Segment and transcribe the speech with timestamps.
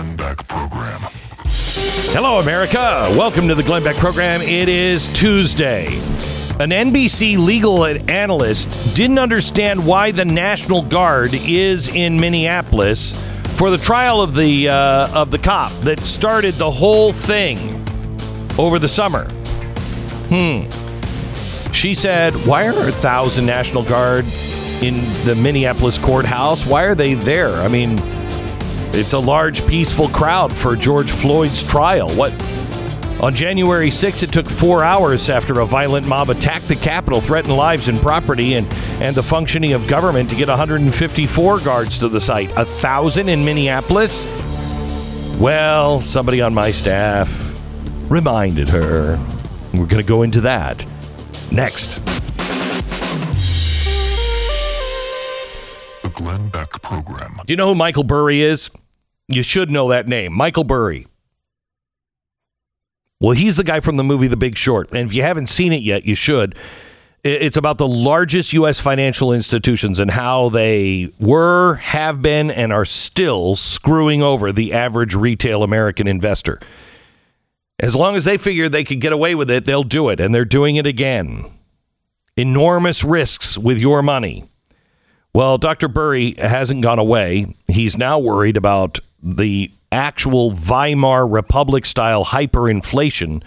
[0.00, 1.02] Glenn Beck Program.
[2.14, 3.06] Hello, America.
[3.18, 4.40] Welcome to the Glenn Beck program.
[4.40, 5.88] It is Tuesday.
[6.58, 13.12] An NBC legal analyst didn't understand why the National Guard is in Minneapolis
[13.58, 17.58] for the trial of the uh, of the cop that started the whole thing
[18.58, 19.28] over the summer.
[20.30, 20.70] Hmm.
[21.72, 24.24] She said, "Why are a thousand National Guard
[24.80, 24.94] in
[25.26, 26.64] the Minneapolis courthouse?
[26.64, 27.52] Why are they there?
[27.56, 28.19] I mean."
[28.92, 32.10] It's a large, peaceful crowd for George Floyd's trial.
[32.10, 32.32] What?
[33.22, 37.54] On January 6th, it took four hours after a violent mob attacked the Capitol, threatened
[37.54, 38.66] lives and property and,
[39.00, 42.50] and the functioning of government to get 154 guards to the site.
[42.56, 44.24] A thousand in Minneapolis?
[45.38, 47.28] Well, somebody on my staff
[48.10, 49.18] reminded her.
[49.72, 50.84] We're going to go into that
[51.52, 52.04] next.
[56.02, 57.38] The Glenn Beck Program.
[57.46, 58.70] Do you know who Michael Burry is?
[59.30, 61.06] You should know that name, Michael Burry.
[63.20, 64.90] Well, he's the guy from the movie The Big Short.
[64.90, 66.56] And if you haven't seen it yet, you should.
[67.22, 68.80] It's about the largest U.S.
[68.80, 75.14] financial institutions and how they were, have been, and are still screwing over the average
[75.14, 76.58] retail American investor.
[77.78, 80.18] As long as they figure they could get away with it, they'll do it.
[80.18, 81.44] And they're doing it again.
[82.36, 84.50] Enormous risks with your money.
[85.34, 85.88] Well, Dr.
[85.88, 87.54] Burry hasn't gone away.
[87.68, 93.42] He's now worried about the actual Weimar Republic style hyperinflation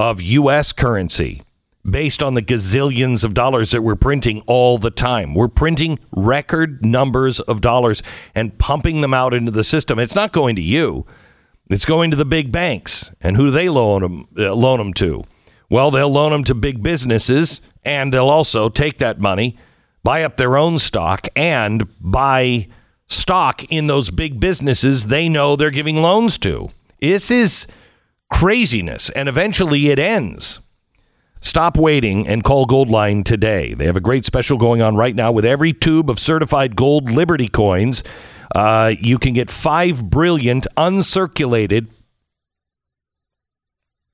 [0.00, 0.72] of U.S.
[0.72, 1.42] currency
[1.88, 5.34] based on the gazillions of dollars that we're printing all the time.
[5.34, 8.02] We're printing record numbers of dollars
[8.34, 9.98] and pumping them out into the system.
[9.98, 11.06] It's not going to you.
[11.68, 13.10] It's going to the big banks.
[13.20, 15.24] And who do they loan them, uh, loan them to?
[15.68, 19.58] Well, they'll loan them to big businesses and they'll also take that money,
[20.02, 22.68] buy up their own stock and buy
[23.08, 26.70] stock in those big businesses they know they're giving loans to.
[27.00, 27.66] This is
[28.30, 30.60] craziness, and eventually it ends.
[31.40, 33.74] Stop waiting and call Goldline today.
[33.74, 37.10] They have a great special going on right now with every tube of certified gold
[37.10, 38.02] Liberty coins.
[38.54, 41.88] Uh, you can get five brilliant uncirculated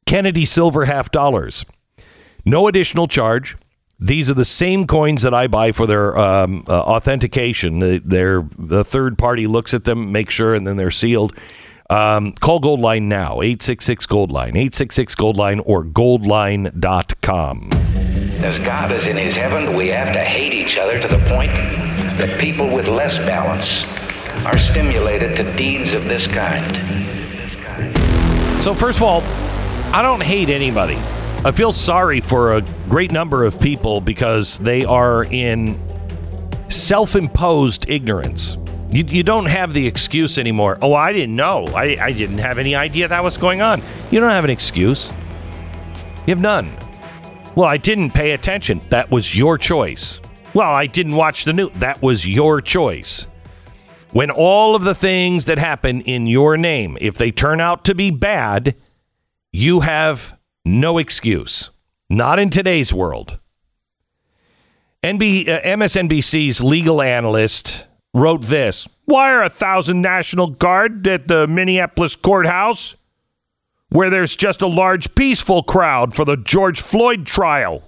[0.06, 1.64] Kennedy silver half dollars.
[2.44, 3.56] No additional charge.
[4.02, 8.00] These are the same coins that I buy for their um, uh, authentication.
[8.08, 11.34] Their the third party looks at them, make sure, and then they're sealed.
[11.90, 17.70] Um, call Goldline now, 866 Goldline, 866 Goldline, or goldline.com.
[18.42, 21.52] As God is in his heaven, we have to hate each other to the point
[22.16, 23.84] that people with less balance
[24.46, 26.76] are stimulated to deeds of this kind.
[28.62, 29.22] So, first of all,
[29.92, 30.98] I don't hate anybody.
[31.42, 35.80] I feel sorry for a great number of people because they are in
[36.68, 38.58] self imposed ignorance.
[38.90, 40.76] You, you don't have the excuse anymore.
[40.82, 41.64] Oh, I didn't know.
[41.68, 43.80] I, I didn't have any idea that was going on.
[44.10, 45.10] You don't have an excuse.
[46.26, 46.76] You have none.
[47.54, 48.82] Well, I didn't pay attention.
[48.90, 50.20] That was your choice.
[50.52, 51.72] Well, I didn't watch the news.
[51.76, 53.26] That was your choice.
[54.12, 57.94] When all of the things that happen in your name, if they turn out to
[57.94, 58.74] be bad,
[59.52, 61.70] you have no excuse.
[62.08, 63.38] Not in today's world.
[65.02, 71.46] NB, uh, MSNBC's legal analyst wrote this Why are a thousand National Guard at the
[71.46, 72.96] Minneapolis courthouse
[73.88, 77.82] where there's just a large peaceful crowd for the George Floyd trial?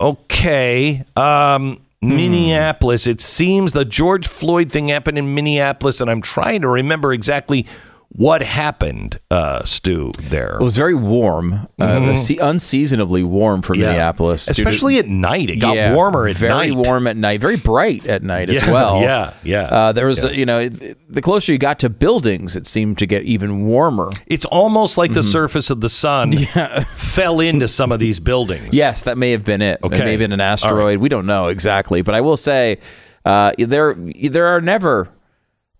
[0.00, 1.04] Okay.
[1.16, 3.06] Um, Minneapolis.
[3.06, 7.66] It seems the George Floyd thing happened in Minneapolis, and I'm trying to remember exactly
[8.10, 10.56] what happened, uh, Stu, there?
[10.58, 13.82] It was very warm, uh, se- unseasonably warm for Mm-hmm.
[13.82, 13.88] Yeah.
[13.90, 14.46] Minneapolis.
[14.46, 15.50] due to- Especially at night.
[15.50, 16.74] It got Yeah, warmer at very night.
[16.74, 19.02] warm at night, very bright at night as well.
[19.02, 20.30] yeah, yeah, Uh, there was, yeah.
[20.30, 24.10] uh, you know, the closer you got to buildings, it seemed to get even warmer.
[24.26, 25.14] It's almost like Mm-hmm.
[25.16, 26.32] the surface of the sun
[26.86, 28.68] fell into some of these buildings.
[28.74, 29.80] Yes, that may have been it.
[29.82, 29.96] Okay.
[29.96, 30.78] It may have been an asteroid.
[30.94, 31.00] right.
[31.00, 32.78] We don't know exactly, but I will say
[33.24, 35.10] uh, there there are never.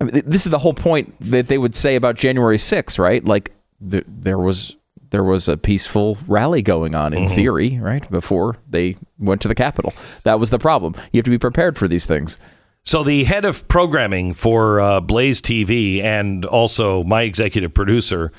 [0.00, 3.24] I mean, this is the whole point that they would say about January 6th, right?
[3.24, 3.52] Like
[3.90, 4.76] th- there was
[5.10, 7.22] there was a peaceful rally going on Mm-hmm.
[7.24, 8.08] in theory, right?
[8.10, 9.94] Before they went to the Capitol.
[10.24, 10.94] That was the problem.
[11.12, 12.38] You have to be prepared for these things.
[12.84, 18.32] So the head of programming for uh, Blaze TV and also my executive producer,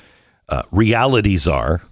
[0.48, 1.82] uh, reality czar,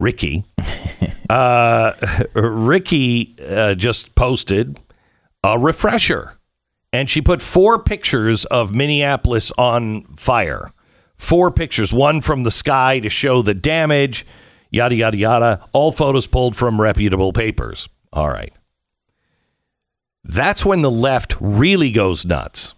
[0.00, 0.44] Ricky.
[1.30, 1.92] uh,
[2.34, 4.80] Ricky uh, just posted
[5.44, 6.38] a refresher,
[6.92, 10.70] and she put four pictures of Minneapolis on fire.
[11.16, 14.26] Four pictures, one from the sky to show the damage,
[14.70, 15.68] yada yada yada.
[15.72, 17.88] All photos pulled from reputable papers.
[18.12, 18.52] All right.
[20.24, 22.74] That's when the left really goes nuts.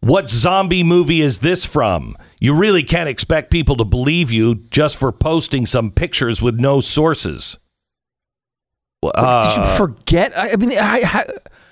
[0.00, 2.16] What zombie movie is this from?
[2.38, 6.80] You really can't expect people to believe you just for posting some pictures with no
[6.80, 7.58] sources.
[9.02, 9.12] Did
[9.56, 10.36] you uh, forget?
[10.36, 11.24] I, I mean, I, I,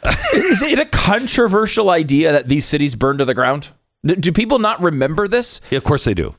[0.34, 3.70] is it a controversial idea that these cities burn to the ground?
[4.04, 5.60] Do, people not remember this?
[5.70, 6.36] Yeah, of course they do.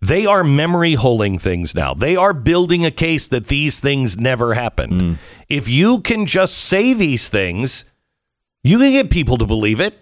[0.00, 1.94] They are memory holding things now.
[1.94, 5.00] They are building a case that these things never happened.
[5.00, 5.12] Hmm.
[5.48, 7.84] If you can just say these things,
[8.64, 9.98] you can get people to believe it.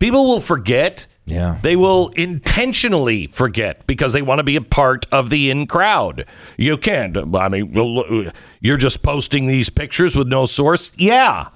[0.00, 1.06] People will forget.
[1.24, 1.58] Yeah.
[1.62, 6.26] They will intentionally forget because they want to be a part of the in crowd.
[6.56, 7.16] You can't.
[7.36, 10.90] I mean, you're just posting these pictures with no source.
[10.96, 11.50] Yeah.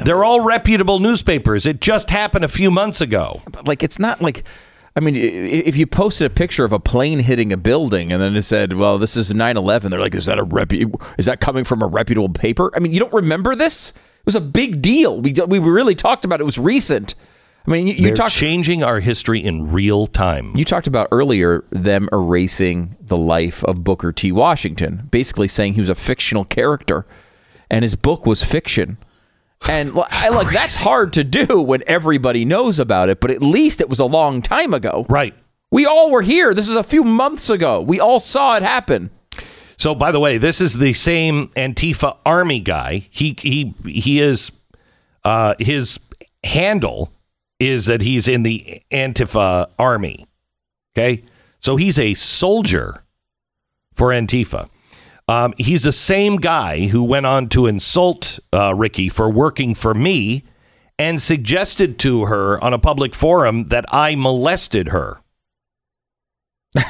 [0.00, 1.66] They're all reputable newspapers.
[1.66, 3.42] It just happened a few months ago.
[3.66, 4.44] like it's not like
[4.94, 8.36] I mean, if you posted a picture of a plane hitting a building and then
[8.36, 11.64] it said, "Well, this is 9/11," they're like, "Is that a repu- Is that coming
[11.64, 13.90] from a reputable paper?" I mean, you don't remember this?
[13.90, 15.20] It was a big deal.
[15.20, 16.42] We we really talked about it.
[16.42, 17.14] It was recent.
[17.66, 20.52] I mean, you, you They're talked changing our history in real time.
[20.56, 24.32] you talked about earlier them erasing the life of Booker T.
[24.32, 27.06] Washington, basically saying he was a fictional character,
[27.70, 28.98] and his book was fiction.
[29.68, 33.80] And I like that's hard to do when everybody knows about it, but at least
[33.80, 35.06] it was a long time ago.
[35.08, 35.34] Right.
[35.70, 36.52] We all were here.
[36.52, 37.80] This is a few months ago.
[37.80, 39.10] We all saw it happen.
[39.78, 43.08] So, by the way, this is the same Antifa Army guy.
[43.10, 44.52] He he he is
[45.24, 45.98] uh, his
[46.44, 47.12] handle
[47.58, 50.26] is that he's in the Antifa Army.
[50.94, 51.24] Okay,
[51.58, 53.04] so he's a soldier
[53.94, 54.68] for Antifa.
[55.28, 59.94] Um, he's the same guy who went on to insult uh, Ricky for working for
[59.94, 60.44] me
[60.98, 65.20] and suggested to her on a public forum that I molested her.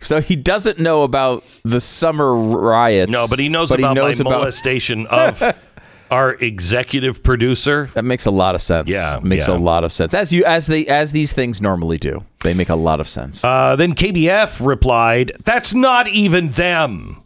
[0.00, 3.10] So he doesn't know about the summer riots.
[3.12, 5.40] No, but he knows about my molestation of
[6.14, 7.90] our executive producer.
[7.94, 8.88] That makes a lot of sense.
[8.88, 9.54] Yeah, makes yeah.
[9.54, 10.14] a lot of sense.
[10.14, 13.44] As you as they as these things normally do, they make a lot of sense.
[13.44, 17.22] Uh, then KBF replied, "That's not even them."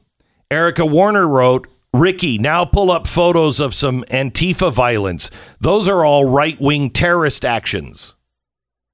[0.50, 5.30] Erica Warner wrote, "Ricky, now pull up photos of some Antifa violence.
[5.60, 8.14] Those are all right-wing terrorist actions."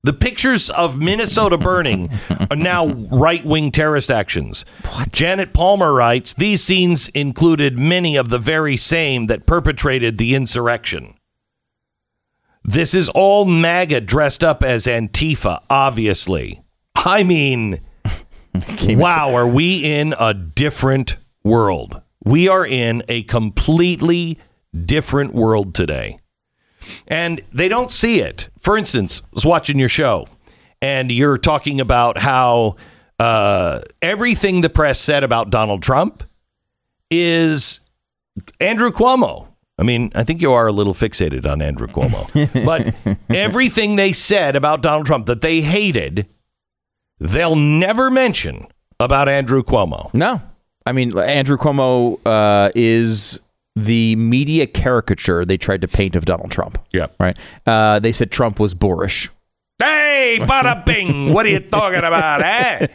[0.05, 2.11] The pictures of Minnesota burning
[2.51, 4.67] are now right wing terrorist actions.
[5.11, 11.15] Janet Palmer writes These scenes included many of the very same that perpetrated the insurrection.
[12.63, 16.63] This is all MAGA dressed up as Antifa, obviously.
[16.95, 17.81] I mean,
[18.83, 22.03] wow, are we in a different world?
[22.23, 24.39] We are in a completely
[24.85, 26.21] different world today
[27.07, 28.49] and they don't see it.
[28.61, 30.27] For instance, I was watching your show,
[30.81, 32.77] and you're talking about how
[33.19, 36.23] uh, everything the press said about Donald Trump
[37.11, 37.81] is
[38.61, 39.49] Andrew Cuomo.
[39.79, 42.95] I mean, I think you are a little fixated on Andrew Cuomo, but
[43.35, 46.29] everything they said about Donald Trump that they hated,
[47.19, 48.69] they'll never mention
[49.01, 50.13] about Andrew Cuomo.
[50.15, 50.41] no,
[50.87, 53.41] I mean Andrew Cuomo uh, is
[53.77, 56.79] the media caricature they tried to paint of Donald Trump.
[56.93, 57.09] Yeah.
[57.19, 57.37] Right.
[57.67, 59.31] Uh, they said Trump was boorish.
[59.79, 61.33] Hey, bada bing.
[61.33, 62.87] What are you talking about, eh?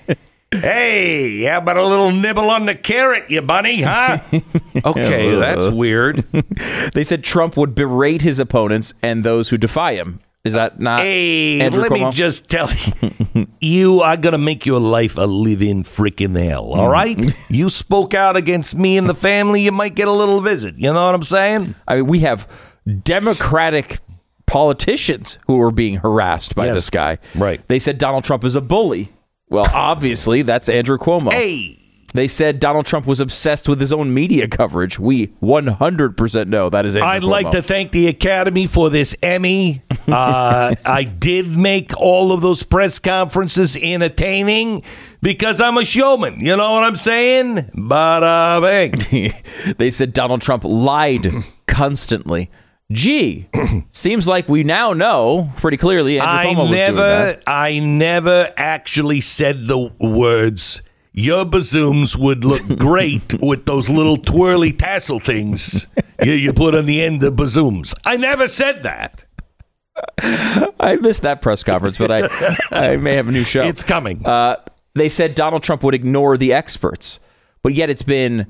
[0.51, 4.19] Hey, how about a little nibble on the carrot, you bunny, huh?
[4.85, 6.23] Okay, that's weird.
[6.93, 10.21] They said Trump would berate his opponents and those who defy him.
[10.45, 14.65] Is that not Hey, Andrew let me just tell you, you are going to make
[14.65, 16.91] your life a living freaking hell, all mm.
[16.91, 17.35] right?
[17.49, 20.75] you spoke out against me and the family, you might get a little visit.
[20.77, 21.75] You know what I'm saying?
[21.87, 22.47] I mean, we have
[23.03, 23.99] Democratic
[24.45, 26.75] politicians who are being harassed by Yes.
[26.75, 27.17] this guy.
[27.35, 27.65] Right.
[27.67, 29.11] They said Donald Trump is a bully.
[29.49, 31.33] Well, obviously, that's Andrew Cuomo.
[31.33, 31.78] Hey,
[32.13, 34.97] They said Donald Trump was obsessed with his own media coverage.
[34.97, 37.29] We 100% know that is Andrew I'd Cuomo.
[37.29, 39.81] like to thank the Academy for this Emmy.
[40.07, 44.83] Uh, I did make all of those press conferences entertaining
[45.21, 46.39] because I'm a showman.
[46.39, 47.69] You know what I'm saying?
[47.75, 48.93] But uh, bang.
[49.77, 51.31] they said Donald Trump lied
[51.67, 52.49] constantly.
[52.91, 53.47] Gee,
[53.91, 57.43] seems like we now know pretty clearly Andrew I Cuomo was doing never, that.
[57.45, 60.81] I never actually said the words.
[61.19, 65.85] Your bazooms would look great with those little twirly tassel things
[66.23, 67.93] you, you put on the end of bazooms.
[68.05, 69.25] I never said that.
[70.79, 72.29] I missed that press conference, but I,
[72.71, 73.63] I may have a new show.
[73.63, 74.25] It's coming.
[74.25, 74.55] Uh,
[74.95, 77.19] they said Donald Trump would ignore the experts,
[77.63, 78.47] but yet it's been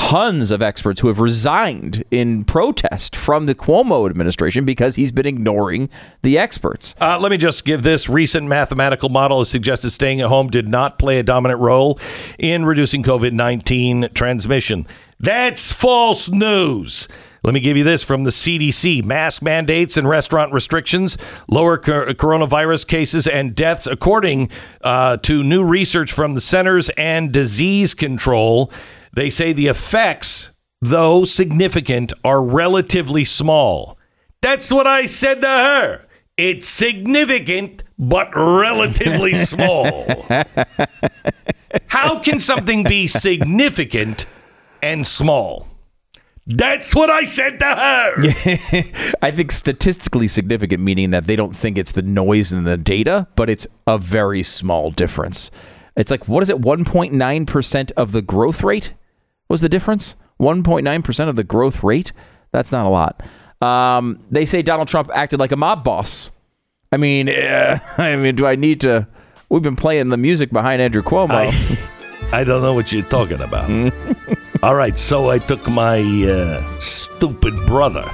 [0.00, 5.26] tons of experts who have resigned in protest from the Cuomo administration because he's been
[5.26, 5.90] ignoring
[6.22, 6.94] the experts.
[7.00, 10.66] Uh, let me just give this recent mathematical model has suggested staying at home did
[10.66, 12.00] not play a dominant role
[12.38, 14.86] in reducing COVID 19 transmission.
[15.20, 17.06] That's false news.
[17.44, 22.06] Let me give you this from the CDC mask mandates and restaurant restrictions, lower cor-
[22.06, 28.72] coronavirus cases and deaths, according uh, to new research from the Centers and Disease Control.
[29.12, 30.50] They say the effects,
[30.80, 33.96] though significant, are relatively small.
[34.40, 36.06] That's what I said to her.
[36.36, 40.24] It's significant, but relatively small.
[41.88, 44.26] How can something be significant
[44.82, 45.68] and small?
[46.46, 49.14] That's what I said to her.
[49.22, 53.28] I think statistically significant, meaning that they don't think it's the noise in the data,
[53.36, 55.50] but it's a very small difference.
[55.96, 56.60] It's like, what is it?
[56.60, 58.94] 1.9% of the growth rate
[59.50, 60.16] was the difference?
[60.40, 62.12] 1.9% of the growth rate?
[62.52, 63.22] That's not a lot.
[63.60, 66.30] Um, they say Donald Trump acted like a mob boss.
[66.92, 69.06] I mean, uh, I mean, do I need to?
[69.50, 71.30] We've been playing the music behind Andrew Cuomo.
[71.32, 71.78] I,
[72.40, 73.68] I don't know what you're talking about.
[74.62, 78.08] All right, so I took my uh, stupid brother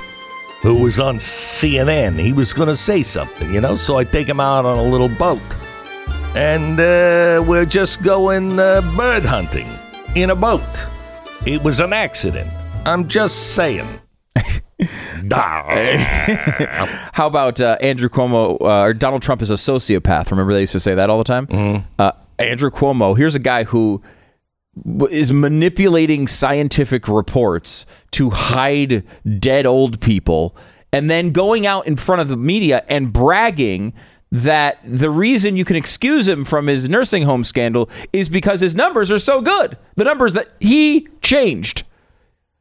[0.63, 2.19] who was on CNN.
[2.19, 4.83] He was going to say something, you know, so I take him out on a
[4.83, 5.43] little boat.
[6.35, 9.69] And uh, we're just going uh, bird hunting
[10.15, 10.63] in a boat.
[11.47, 12.51] It was an accident.
[12.85, 14.01] I'm just saying.
[17.13, 20.33] How about uh, Andrew Cuomo uh, or Donald Trump is a sociopath?
[20.33, 21.85] Remember they used to say that all the time.
[22.01, 22.11] Uh,
[22.41, 23.17] Andrew Cuomo.
[23.17, 24.03] Here's a guy who
[25.09, 29.05] is manipulating scientific reports to hide
[29.39, 30.57] dead old people,
[30.93, 33.95] and then going out in front of the media and bragging
[34.37, 38.75] that the reason you can excuse him from his nursing home scandal is because his
[38.75, 39.77] numbers are so good.
[39.95, 41.85] The numbers that he changed.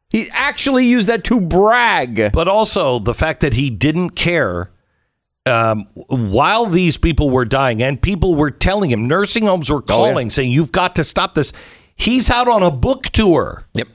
[0.10, 2.32] He actually used that to brag.
[2.32, 4.72] But also the fact that he didn't care
[5.46, 10.29] um, while these people were dying and people were telling him, nursing homes were calling
[10.29, 11.51] saying, you've got to stop this.
[11.96, 13.67] He's out on a book tour.
[13.74, 13.88] Yep.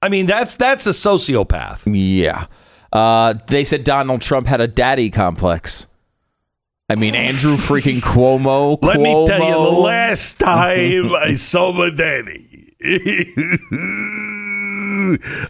[0.00, 1.82] I mean, that's that's a sociopath.
[1.86, 2.46] Yeah.
[2.92, 5.86] Uh, they said Donald Trump had a daddy complex.
[6.88, 8.78] I mean, Andrew freaking Cuomo.
[8.82, 12.74] Let me tell you, the last time I saw my daddy,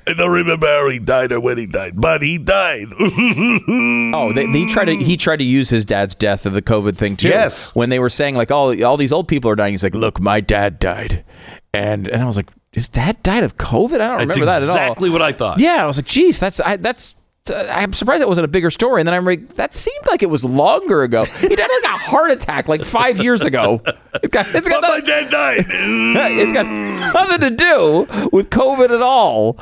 [0.06, 2.86] I don't remember how he died or when he died, but he died.
[4.14, 4.96] Oh, they, they tried to.
[4.96, 7.28] He tried to use his dad's death of the COVID thing too.
[7.28, 7.74] Yes.
[7.74, 10.20] When they were saying like, all all these old people are dying, he's like, look,
[10.20, 11.24] my dad died,
[11.72, 14.00] and and I was like, his dad died of COVID.
[14.00, 14.76] I don't That's remember that at all.
[14.76, 15.60] exactly what I thought.
[15.60, 17.14] Yeah, I was like, geez, that's I, that's.
[17.50, 19.00] I'm surprised that wasn't a bigger story.
[19.00, 21.24] And then I'm like, that seemed like it was longer ago.
[21.24, 23.80] He died like a heart attack like five years ago.
[24.14, 25.04] It's got, it's got nothing-
[26.38, 29.58] it's got nothing to do with COVID at all.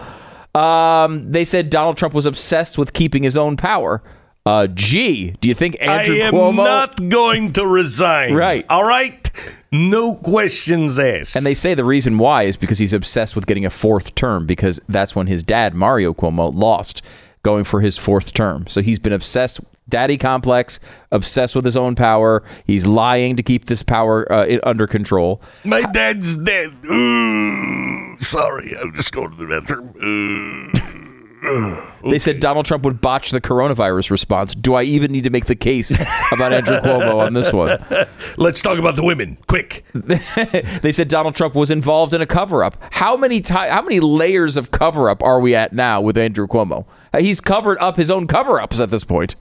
[0.55, 4.03] Um, they said Donald Trump was obsessed with keeping his own power.
[4.45, 6.57] Uh, gee, do you think Andrew I am Cuomo?
[6.65, 8.35] not going to resign.
[8.35, 8.67] Right.
[8.69, 9.31] All right.
[9.71, 11.37] No questions asked.
[11.37, 14.45] and they say the reason why is because he's obsessed with getting a fourth term
[14.47, 17.07] because that's when his dad Mario Cuomo lost,
[17.43, 18.67] going for his fourth term.
[18.67, 20.81] So he's been obsessed, daddy complex,
[21.11, 22.43] obsessed with his own power.
[22.65, 25.41] He's lying to keep this power uh, under control.
[25.65, 26.77] my dad's dead.
[26.85, 31.00] Ooh, sorry, I'm just going to the bathroom.
[31.43, 34.55] They said Donald Trump would botch the coronavirus response.
[34.55, 35.91] Do I even need to make the case
[36.33, 37.79] about Andrew Cuomo on this one?
[38.37, 39.85] Let's talk about the women, quick.
[40.83, 42.77] They said Donald Trump was involved in a cover-up.
[42.91, 46.87] How many ti- How many layers of cover-up are we at now with Andrew Cuomo?
[47.13, 49.37] Uh, He's covered up his own cover-ups at this point.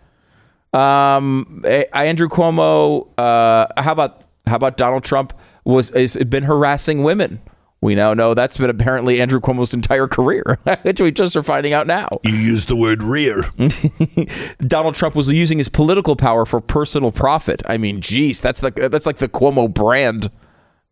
[0.74, 1.63] Um,
[1.94, 3.08] Andrew Cuomo.
[3.18, 7.41] Uh, how about how about Donald Trump was has been harassing women?
[7.82, 11.72] We now know that's been apparently Andrew Cuomo's entire career, which we just are finding
[11.72, 12.10] out now.
[12.24, 13.52] You used the word rear.
[14.60, 17.62] Donald Trump was using his political power for personal profit.
[17.68, 20.30] I mean, geez, that's like that's like the Cuomo brand.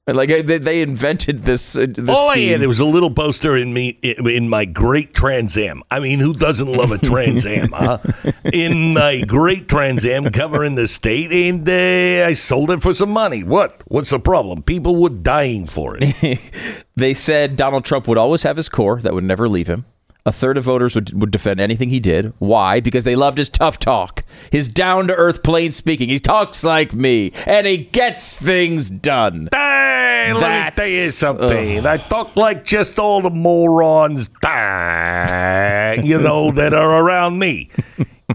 [0.07, 1.77] And like they, they invented this.
[1.77, 2.51] Uh, this I scheme.
[2.51, 5.83] had it was a little poster in me in my great Trans Am.
[5.91, 7.71] I mean, who doesn't love a Trans Am?
[7.73, 7.97] Huh?
[8.53, 13.09] In my great Trans Am covering the state, and uh, I sold it for some
[13.11, 13.43] money.
[13.43, 13.83] What?
[13.87, 14.63] What's the problem?
[14.63, 16.39] People were dying for it.
[16.97, 19.85] They said Donald Trump would always have his core that would never leave him.
[20.27, 22.34] A third of voters would, would defend anything he did.
[22.38, 22.81] Why?
[22.81, 26.10] Because they loved his tough talk, his down to earth, plain speaking.
[26.10, 29.48] He talks like me, and he gets things done.
[29.53, 31.86] Hey, let me tell you something.
[31.86, 34.27] I talk like just all the morons,
[36.03, 37.69] you know, that are around me.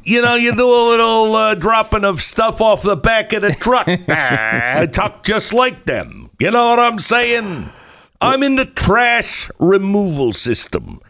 [0.02, 3.52] You know, you do a little uh, dropping of stuff off the back of the
[3.52, 3.86] truck.
[4.08, 6.30] Ah, I talk just like them.
[6.40, 7.68] You know what I'm saying?
[8.22, 11.02] I'm in the trash removal system.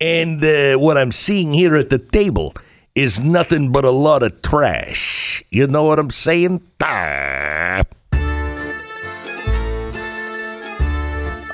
[0.00, 2.54] And uh, what I'm seeing here at the table
[2.94, 5.42] is nothing but a lot of trash.
[5.50, 6.62] You know what I'm saying?
[6.82, 7.82] Ah.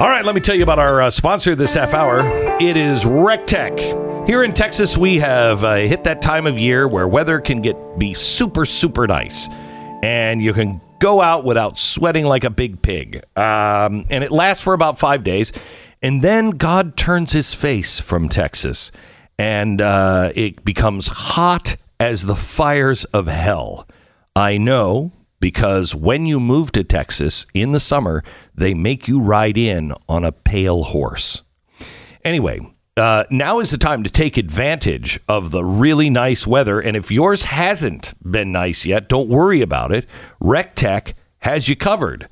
[0.00, 2.20] All right, let me tell you about our uh, sponsor this half hour.
[2.58, 4.26] It is RecTeq.
[4.26, 7.76] Here in Texas, we have uh, hit that time of year where weather can get
[7.98, 9.48] be super, super nice,
[10.02, 13.16] and you can go out without sweating like a big pig.
[13.36, 15.52] Um, and it lasts for about five days,
[16.02, 18.90] and then God turns His face from Texas,
[19.38, 23.86] and uh, it becomes hot as the fires of hell.
[24.34, 28.22] I know because when you move to Texas in the summer,
[28.54, 31.42] they make you ride in on a pale horse.
[32.22, 32.60] Anyway,
[32.96, 36.80] uh, now is the time to take advantage of the really nice weather.
[36.80, 40.06] And if yours hasn't been nice yet, don't worry about it.
[40.42, 42.28] RecTeq has you covered.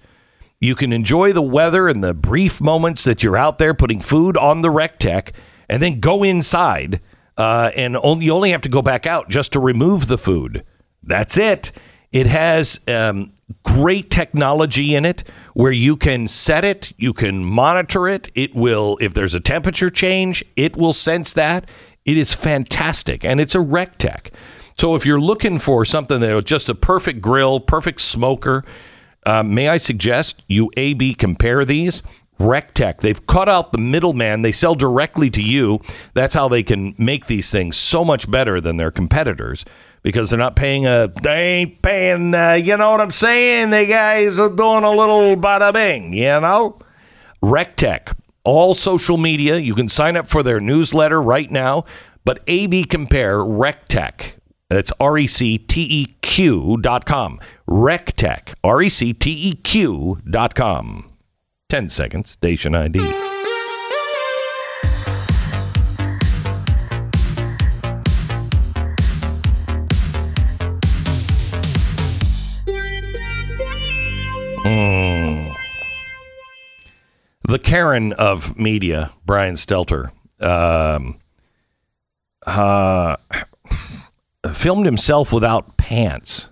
[0.60, 4.36] You can enjoy the weather and the brief moments that you're out there putting food
[4.36, 5.30] on the RecTeq
[5.68, 7.00] and then go inside.
[7.36, 10.64] Uh, and only, you only have to go back out just to remove the food.
[11.04, 11.70] That's it.
[12.10, 13.32] It has um,
[13.64, 15.22] great technology in it
[15.54, 18.28] where you can set it, you can monitor it.
[18.34, 21.68] It will, if there's a temperature change, it will sense that.
[22.04, 24.32] It is fantastic, and it's a RecTeq.
[24.78, 28.64] So if you're looking for something that just a perfect grill, perfect smoker,
[29.26, 32.02] uh, may I suggest you A/B compare these?
[32.38, 32.98] RecTeq.
[32.98, 34.42] They've cut out the middleman.
[34.42, 35.80] They sell directly to you.
[36.14, 39.64] That's how they can make these things so much better than their competitors
[40.02, 41.12] because they're not paying a.
[41.22, 42.34] They ain't paying.
[42.34, 43.70] Uh, you know what I'm saying?
[43.70, 46.12] The guys are doing a little bada bing.
[46.12, 46.78] You know,
[47.42, 48.14] RecTeq.
[48.44, 49.58] All social media.
[49.58, 51.84] You can sign up for their newsletter right now.
[52.24, 54.34] But AB compare RecTeq.
[54.70, 57.40] That's R E C T E Q dot com.
[57.68, 58.54] RecTeq.
[58.64, 61.12] R E C T E Q dot com.
[61.68, 62.98] 10 seconds, station ID.
[74.64, 75.52] Mm.
[77.46, 80.10] The Karen of media, Brian Stelter,
[80.40, 81.18] um,
[82.46, 83.16] uh,
[84.54, 86.48] filmed himself without pants.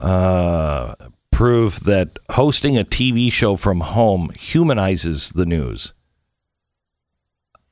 [0.00, 0.94] Uh,
[1.30, 5.92] prove that hosting a TV show from home humanizes the news?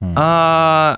[0.03, 0.97] Uh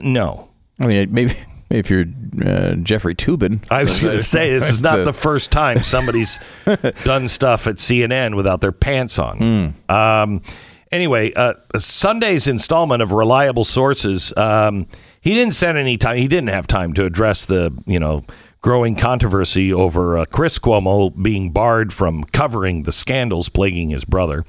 [0.00, 0.48] no.
[0.78, 1.34] I mean, maybe,
[1.68, 2.06] if you're
[2.44, 3.64] uh, Jeffrey Toobin.
[3.70, 6.38] I was going to say this is not the first time somebody's
[7.04, 9.74] done stuff at CNN without their pants on.
[9.88, 10.42] Um,
[10.90, 14.36] anyway, uh, Sunday's installment of Reliable Sources.
[14.36, 14.86] Um,
[15.20, 16.16] he didn't spend any time.
[16.16, 18.24] He didn't have time to address the you know
[18.60, 24.44] growing controversy over uh, Chris Cuomo being barred from covering the scandals plaguing his brother.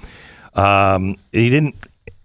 [0.53, 1.75] Um, he didn't.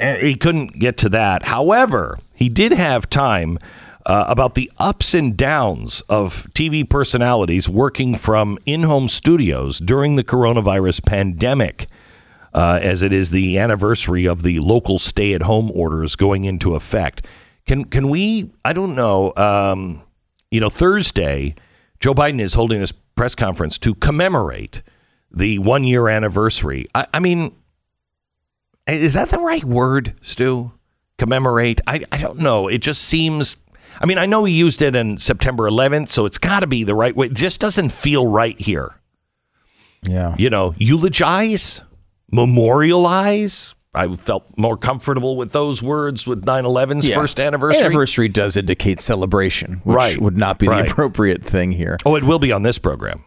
[0.01, 1.44] eh, He couldn't get to that.
[1.44, 3.59] However, he did have time
[4.05, 10.25] uh, about the ups and downs of TV personalities working from in-home studios during the
[10.25, 11.87] coronavirus pandemic.
[12.55, 17.27] Uh, as it is the anniversary of the local stay-at-home orders going into effect,
[17.66, 18.51] can can we?
[18.64, 19.35] I don't know.
[19.37, 20.03] Um,
[20.51, 21.55] you know, Thursday,
[22.01, 24.83] Joe Biden is holding this press conference to commemorate
[25.31, 26.87] the one-year anniversary.
[26.95, 27.55] I, I mean,
[28.87, 30.73] is that the right word, Stu?
[31.19, 31.81] Commemorate?
[31.87, 32.69] I, I don't know.
[32.69, 33.57] It just seems.
[34.01, 36.85] I mean, I know he used it in September 11th, so it's got to be
[36.85, 37.27] the right way.
[37.27, 39.01] It just doesn't feel right here.
[40.03, 40.35] Yeah.
[40.39, 41.81] You know, eulogize,
[42.31, 43.75] memorialize.
[43.97, 47.17] I felt more comfortable with those words with 9 11's Yeah.
[47.17, 47.85] first anniversary.
[47.85, 50.21] Anniversary does indicate celebration, which Right.
[50.21, 50.85] would not be Right.
[50.85, 51.97] the appropriate thing here.
[52.05, 53.25] Oh, it will be on this program.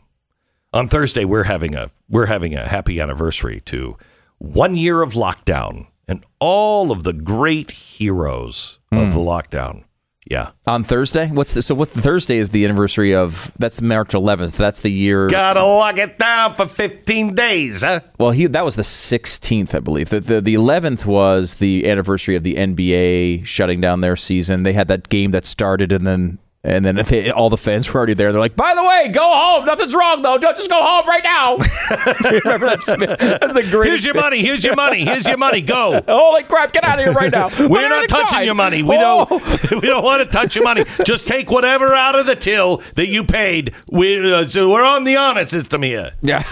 [0.71, 3.97] On Thursday, we're having a we're having a happy anniversary to
[4.38, 9.10] one year of lockdown and all of the great heroes of hmm.
[9.12, 9.84] the lockdown.
[10.27, 10.51] Yeah.
[10.67, 11.73] On Thursday, what's the, so?
[11.73, 13.51] What Thursday is the anniversary of?
[13.58, 14.58] That's March 11th.
[14.58, 15.27] That's the year.
[15.27, 18.01] Gotta lock it down for 15 days, huh?
[18.19, 20.10] Well, he that was the 16th, I believe.
[20.10, 24.63] The, the the 11th was the anniversary of the NBA shutting down their season.
[24.63, 27.97] They had that game that started and then and then they, all the fans were
[27.99, 28.31] already there.
[28.31, 29.65] They're like, "By the way, go home.
[29.65, 30.37] Nothing's wrong though.
[30.37, 31.55] Don't just go home right now."
[32.43, 33.37] Remember that?
[33.41, 33.85] That's the greatest.
[33.85, 34.41] Here's your money.
[34.41, 35.05] Here's your money.
[35.05, 35.61] Here's your money.
[35.61, 36.01] Go.
[36.07, 36.73] Holy crap!
[36.73, 37.47] Get out of here right now.
[37.59, 38.83] We're not touching your money.
[38.83, 39.29] We don't.
[39.71, 40.83] We don't want to touch your money.
[41.05, 43.73] Just take whatever out of the till that you paid.
[43.89, 46.13] We uh, so we're on the honor system here.
[46.21, 46.43] Yeah.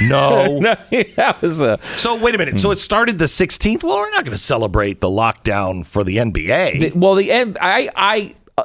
[0.00, 0.58] No.
[0.60, 0.76] no,
[1.16, 1.80] that was a.
[1.96, 2.60] So wait a minute.
[2.60, 3.82] So it started the 16th.
[3.82, 6.80] Well, we're not going to celebrate the lockdown for the NBA.
[6.80, 7.58] The- well, the end.
[7.60, 7.90] I.
[7.96, 8.34] I.
[8.56, 8.64] Uh,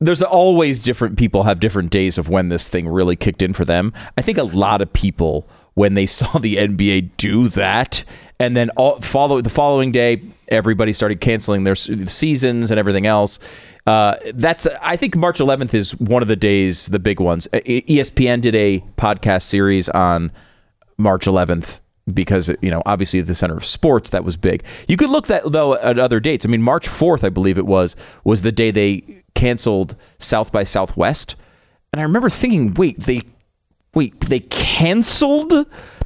[0.00, 3.64] there's always different people have different days of when this thing really kicked in for
[3.64, 3.92] them.
[4.16, 8.04] I think a lot of people when they saw the NBA do that,
[8.38, 13.38] and then all, follow the following day, everybody started canceling their seasons and everything else.
[13.86, 17.48] Uh, that's I think March 11th is one of the days, the big ones.
[17.52, 20.30] ESPN did a podcast series on
[20.98, 21.80] March 11th
[22.12, 24.64] because you know obviously at the center of sports that was big.
[24.88, 26.44] You could look that though at other dates.
[26.44, 30.64] I mean, March fourth, I believe it was, was the day they canceled South by
[30.64, 31.36] Southwest,
[31.92, 33.22] and I remember thinking, wait, they
[33.94, 35.52] wait they canceled.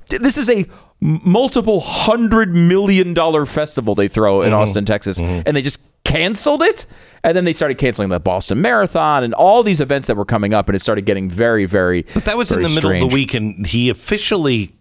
[0.09, 0.67] This is a
[1.01, 4.61] multiple hundred million dollar festival they throw in mm-hmm.
[4.61, 5.43] Austin, Texas, mm-hmm.
[5.47, 6.85] and they just canceled it.
[7.25, 10.53] And then they started canceling the Boston Marathon and all these events that were coming
[10.53, 12.03] up, and it started getting very, very.
[12.15, 14.77] But that was in the middle of the week, and he officially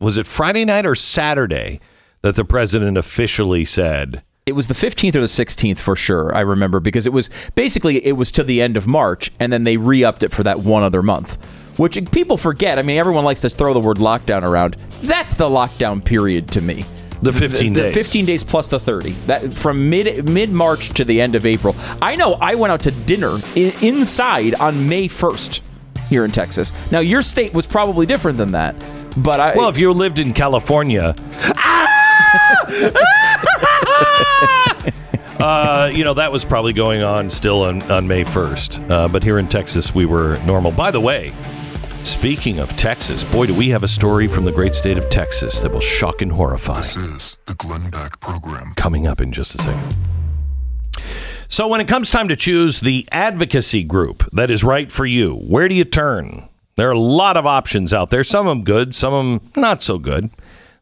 [0.00, 1.80] was it Friday night or Saturday
[2.22, 6.34] that the president officially said It was the 15th or the 16th for sure.
[6.34, 9.64] I remember because it was basically it was to the end of March, and then
[9.64, 11.36] they re-upped it for that one other month.
[11.78, 12.78] Which people forget.
[12.78, 14.76] I mean, everyone likes to throw the word lockdown around.
[15.00, 16.84] That's the lockdown period to me.
[17.22, 17.94] The 15 the, days.
[17.94, 19.12] 15 days plus the 30.
[19.28, 21.74] That from mid mid March to the end of April.
[22.02, 25.62] I know I went out to dinner I- inside on May 1st
[26.10, 26.70] here in Texas.
[26.90, 28.76] Now your state was probably different than that,
[29.16, 31.14] but I Well, if you lived in California,
[31.56, 31.93] ah!
[35.40, 38.80] uh, you know that was probably going on still on, on May first.
[38.82, 40.72] Uh, but here in Texas, we were normal.
[40.72, 41.32] By the way,
[42.02, 45.60] speaking of Texas, boy, do we have a story from the great state of Texas
[45.60, 46.78] that will shock and horrify.
[46.78, 48.72] This is the Glenn Beck Program.
[48.76, 49.96] coming up in just a second.
[51.48, 55.36] So, when it comes time to choose the advocacy group that is right for you,
[55.36, 56.48] where do you turn?
[56.76, 58.24] There are a lot of options out there.
[58.24, 60.30] Some of them good, some of them not so good.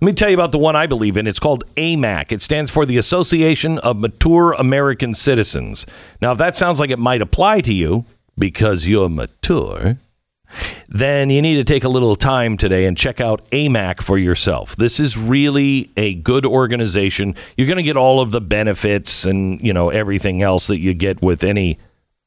[0.02, 1.28] Let me tell you about the one I believe in.
[1.28, 2.32] It's called AMAC.
[2.32, 5.86] It stands for the Association of Mature American Citizens.
[6.20, 8.04] Now, if that sounds like it might apply to you
[8.36, 9.98] because you're mature,
[10.88, 14.74] then you need to take a little time today and check out AMAC for yourself.
[14.74, 17.36] This is really a good organization.
[17.56, 20.94] You're going to get all of the benefits and, you know, everything else that you
[20.94, 21.78] get with any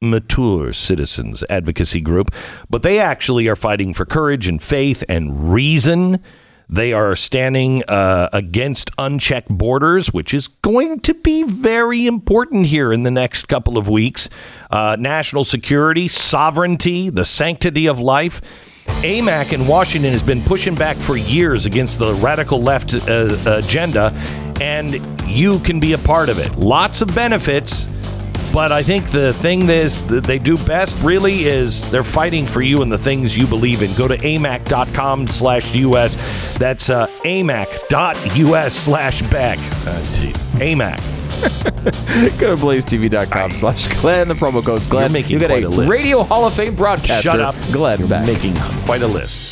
[0.02, 2.34] mature citizens advocacy group,
[2.70, 6.22] but they actually are fighting for courage and faith and reason.
[6.70, 12.92] They are standing uh, against unchecked borders, which is going to be very important here
[12.92, 14.30] in the next couple of weeks.
[14.72, 18.42] Uh, national security, sovereignty, the sanctity of life.
[18.86, 24.12] AMAC in Washington has been pushing back for years against the radical left uh, agenda,
[24.62, 26.56] and you can be a part of it.
[26.56, 27.88] Lots of benefits.
[28.56, 32.46] But I think the thing that, is, that they do best really is they're fighting
[32.46, 33.94] for you and the things you believe in.
[33.96, 36.16] Go to amac.com slash US.
[36.58, 39.58] That's uh, amac.us slash Beck.
[39.58, 40.38] Uh, jeez.
[40.56, 42.40] AMAC.
[42.40, 44.30] Go to blazetv.com slash Glenn.
[44.30, 45.12] The promo code's Glenn.
[45.12, 45.90] You're making you get quite a, a list.
[45.90, 47.32] Radio Hall of Fame broadcaster.
[47.32, 47.56] Shut up.
[47.74, 49.52] Glenn You're making quite a list.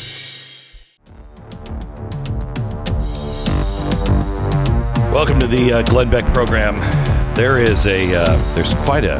[5.12, 7.03] Welcome to the uh, Glenn Beck program.
[7.34, 9.18] There is a uh, there's quite a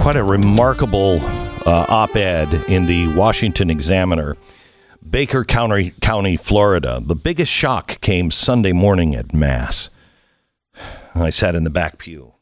[0.00, 1.18] quite a remarkable
[1.66, 4.36] uh, op-ed in the Washington Examiner,
[5.10, 7.02] Baker County, County, Florida.
[7.04, 9.90] The biggest shock came Sunday morning at mass.
[11.16, 12.34] I sat in the back pew.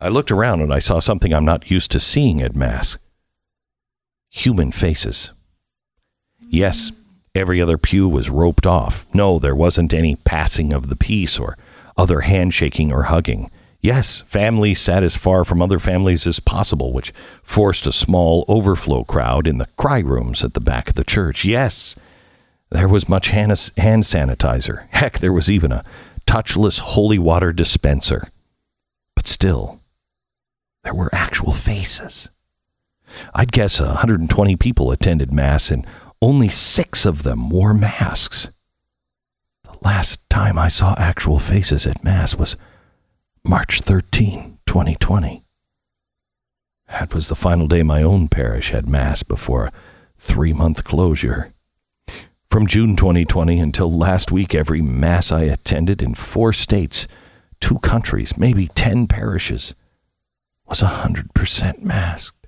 [0.00, 2.98] I looked around and I saw something I'm not used to seeing at mass.
[4.30, 5.30] Human faces.
[6.40, 6.90] Yes,
[7.36, 9.06] every other pew was roped off.
[9.14, 11.56] No, there wasn't any passing of the peace or
[11.96, 13.48] other handshaking or hugging.
[13.82, 19.02] Yes, families sat as far from other families as possible, which forced a small overflow
[19.02, 21.44] crowd in the cry rooms at the back of the church.
[21.44, 21.96] Yes,
[22.70, 24.86] there was much hand, sanitizer.
[24.90, 25.84] Heck, there was even a
[26.28, 28.28] touchless holy water dispenser.
[29.16, 29.80] But still,
[30.84, 32.30] there were actual faces.
[33.34, 35.84] I'd guess 120 people attended Mass, and
[36.22, 38.48] only six of them wore masks.
[39.64, 42.56] The last time I saw actual faces at Mass was
[43.44, 45.44] March 13, 2020.
[46.88, 49.72] That was the final day my own parish had Mass before a
[50.16, 51.52] three month closure.
[52.48, 57.08] From June 2020 until last week, every Mass I attended in four states,
[57.60, 59.74] two countries, maybe 10 parishes,
[60.66, 62.46] was 100% masked.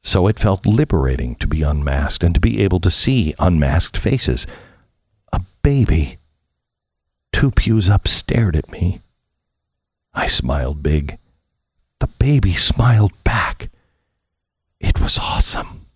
[0.00, 4.46] So it felt liberating to be unmasked and to be able to see unmasked faces.
[5.34, 6.18] A baby.
[7.34, 9.00] Two pews up stared at me.
[10.14, 11.18] I smiled big.
[11.98, 13.70] The baby smiled back.
[14.78, 15.86] It was awesome.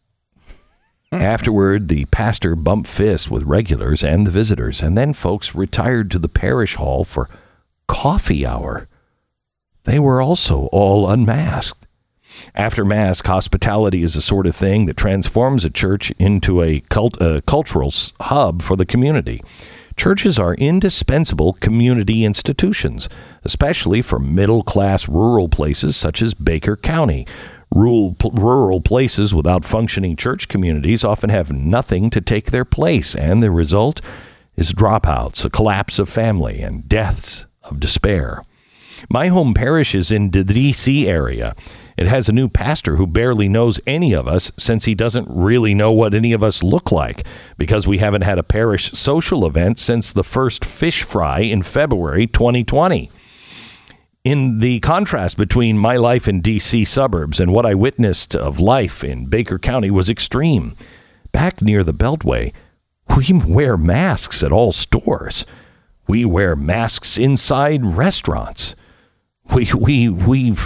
[1.12, 6.18] Afterward, the pastor bumped fists with regulars and the visitors, and then folks retired to
[6.18, 7.30] the parish hall for
[7.86, 8.88] coffee hour.
[9.84, 11.86] They were also all unmasked.
[12.56, 17.16] After Mass, hospitality is the sort of thing that transforms a church into a, cult,
[17.20, 19.40] a cultural hub for the community.
[19.98, 23.08] Churches are indispensable community institutions,
[23.42, 27.26] especially for middle class rural places such as Baker County.
[27.74, 33.42] Rural, rural places without functioning church communities often have nothing to take their place, and
[33.42, 34.00] the result
[34.56, 38.44] is dropouts, a collapse of family, and deaths of despair.
[39.08, 41.08] My home parish is in the D.C.
[41.08, 41.54] area.
[41.96, 45.74] It has a new pastor who barely knows any of us since he doesn't really
[45.74, 49.78] know what any of us look like because we haven't had a parish social event
[49.78, 53.10] since the first fish fry in February 2020
[54.24, 59.02] in the contrast between my life in DC suburbs and what I witnessed of life
[59.02, 60.76] in Baker County was extreme.
[61.32, 62.52] Back near the Beltway,
[63.16, 65.46] we wear masks at all stores.
[66.06, 68.74] We wear masks inside restaurants.
[69.54, 70.56] We we we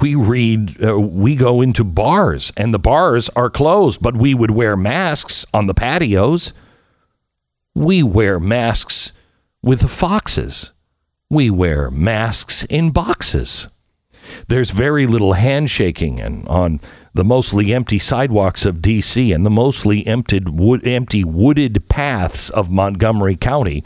[0.00, 4.50] we read uh, we go into bars and the bars are closed, but we would
[4.50, 6.52] wear masks on the patios.
[7.74, 9.12] We wear masks
[9.62, 10.72] with the foxes
[11.32, 13.68] we wear masks in boxes.
[14.48, 16.78] There's very little handshaking and on
[17.14, 19.32] the mostly empty sidewalks of D.C.
[19.32, 23.82] and the mostly emptied wood, empty wooded paths of Montgomery County.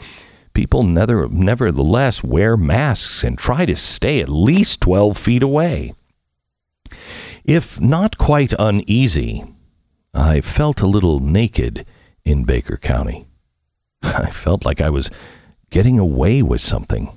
[0.57, 5.93] People never, nevertheless wear masks and try to stay at least 12 feet away.
[7.45, 9.43] If not quite uneasy,
[10.15, 11.85] I felt a little naked
[12.25, 13.27] in Baker County.
[14.01, 15.11] I felt like I was
[15.69, 17.11] getting away with something.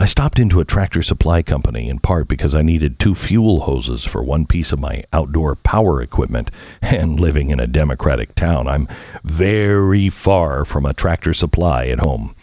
[0.00, 4.04] I stopped into a tractor supply company in part because I needed two fuel hoses
[4.04, 6.50] for one piece of my outdoor power equipment.
[6.82, 8.88] And living in a Democratic town, I'm
[9.22, 12.34] very far from a tractor supply at home.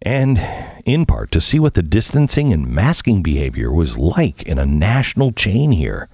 [0.00, 0.40] And
[0.84, 5.32] in part to see what the distancing and masking behavior was like in a national
[5.32, 6.08] chain here.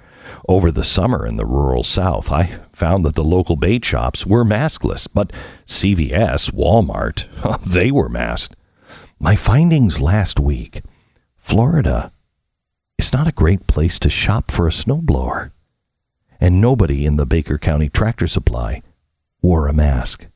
[0.48, 4.44] Over the summer in the rural South, I found that the local bait shops were
[4.44, 5.32] maskless, but
[5.66, 7.26] CVS, Walmart,
[7.64, 8.56] they were masked.
[9.24, 10.82] My findings last week
[11.36, 12.10] Florida
[12.98, 15.52] is not a great place to shop for a snowblower.
[16.40, 18.82] And nobody in the Baker County tractor supply
[19.40, 20.26] wore a mask.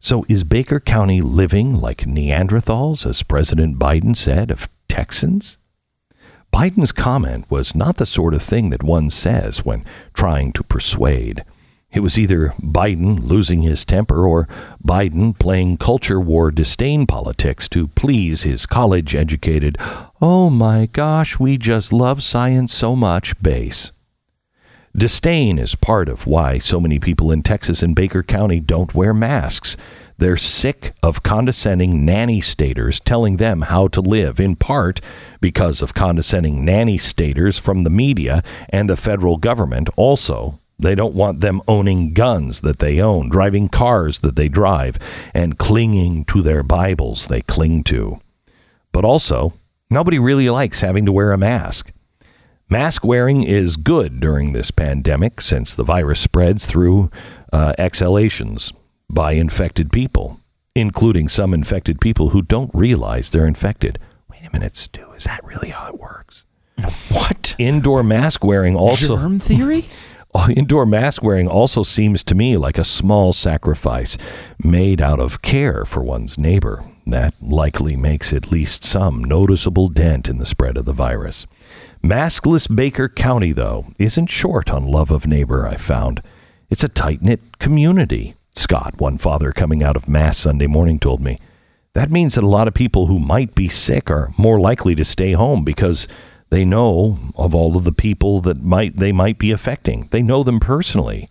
[0.00, 5.58] So is Baker County living like Neanderthals, as President Biden said of Texans?
[6.50, 11.44] Biden's comment was not the sort of thing that one says when trying to persuade.
[11.92, 14.48] It was either Biden losing his temper or
[14.82, 19.76] Biden playing culture war disdain politics to please his college educated,
[20.20, 23.92] oh my gosh, we just love science so much base.
[24.96, 29.12] Disdain is part of why so many people in Texas and Baker County don't wear
[29.12, 29.76] masks.
[30.16, 35.00] They're sick of condescending nanny staters telling them how to live, in part
[35.40, 41.14] because of condescending nanny staters from the media and the federal government also they don't
[41.14, 44.98] want them owning guns that they own, driving cars that they drive,
[45.32, 48.20] and clinging to their Bibles they cling to.
[48.92, 49.54] But also,
[49.90, 51.92] nobody really likes having to wear a mask.
[52.68, 57.10] Mask wearing is good during this pandemic since the virus spreads through
[57.52, 58.72] uh, exhalations
[59.10, 60.40] by infected people,
[60.74, 63.98] including some infected people who don't realize they're infected.
[64.30, 66.44] Wait a minute, Stu, is that really how it works?
[67.10, 67.54] What?
[67.58, 69.16] Indoor mask wearing also.
[69.16, 69.86] Germ theory?
[70.56, 74.16] Indoor mask wearing also seems to me like a small sacrifice
[74.62, 76.84] made out of care for one's neighbor.
[77.06, 81.46] That likely makes at least some noticeable dent in the spread of the virus.
[82.02, 86.22] Maskless Baker County, though, isn't short on love of neighbor, I found.
[86.70, 88.34] It's a tight knit community.
[88.52, 91.38] Scott, one father coming out of Mass Sunday morning, told me.
[91.94, 95.04] That means that a lot of people who might be sick are more likely to
[95.04, 96.08] stay home because
[96.52, 100.06] they know of all of the people that might they might be affecting.
[100.10, 101.30] They know them personally.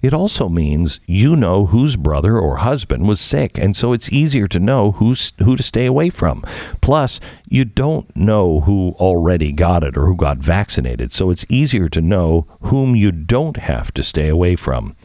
[0.00, 4.48] It also means you know whose brother or husband was sick, and so it's easier
[4.48, 6.42] to know who's who to stay away from.
[6.80, 11.90] Plus, you don't know who already got it or who got vaccinated, so it's easier
[11.90, 14.96] to know whom you don't have to stay away from.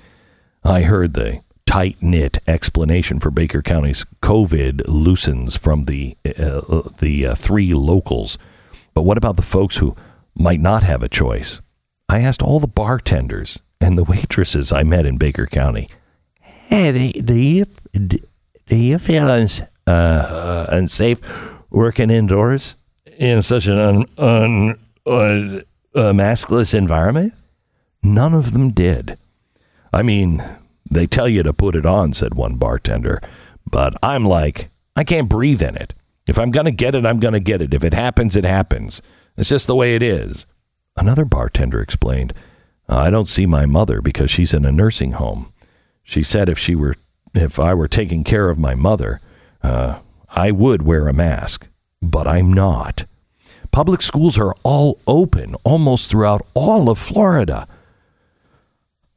[0.63, 6.89] I heard the tight knit explanation for Baker County's COVID loosens from the uh, uh
[6.99, 8.37] the uh, three locals.
[8.97, 9.95] But what about the folks who
[10.33, 11.61] might not have a choice?
[12.09, 15.87] I asked all the bartenders and the waitresses I met in Baker County,
[16.41, 21.21] hey, do you, do you feel uns, uh, unsafe
[21.69, 22.75] working indoors
[23.19, 25.59] in such an un, un, uh,
[25.93, 27.35] uh, maskless environment?
[28.01, 29.19] None of them did.
[29.93, 30.43] I mean,
[30.89, 33.21] they tell you to put it on, said one bartender,
[33.69, 35.93] but I'm like, I can't breathe in it.
[36.27, 37.73] If I'm going to get it, I'm going to get it.
[37.73, 39.01] If it happens, it happens.
[39.37, 40.45] It's just the way it is.
[40.97, 42.33] Another bartender explained,
[42.89, 45.53] I don't see my mother because she's in a nursing home.
[46.03, 46.95] She said if she were
[47.33, 49.19] if I were taking care of my mother,
[49.61, 51.67] uh, I would wear a mask,
[52.01, 53.05] but I'm not.
[53.71, 57.67] Public schools are all open almost throughout all of Florida.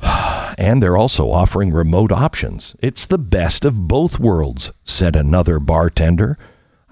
[0.58, 2.76] And they're also offering remote options.
[2.80, 6.36] It's the best of both worlds, said another bartender.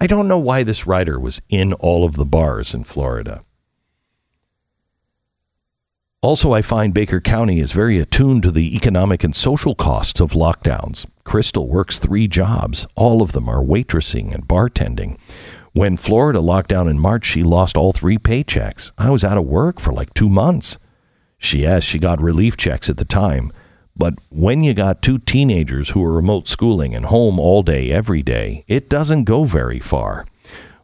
[0.01, 3.43] I don't know why this writer was in all of the bars in Florida.
[6.21, 10.31] Also, I find Baker County is very attuned to the economic and social costs of
[10.31, 11.05] lockdowns.
[11.23, 12.87] Crystal works three jobs.
[12.95, 15.17] All of them are waitressing and bartending.
[15.73, 18.91] When Florida locked down in March, she lost all three paychecks.
[18.97, 20.77] I was out of work for like two months.
[21.37, 23.51] She yes, she got relief checks at the time.
[23.99, 28.23] But when you got two teenagers who are remote schooling and home all day, every
[28.23, 30.25] day, it doesn't go very far.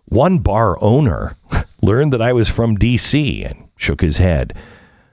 [0.03, 1.37] One bar owner
[1.81, 3.43] learned that I was from D.C.
[3.43, 4.53] and shook his head.